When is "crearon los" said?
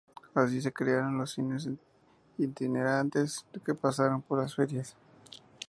0.73-1.33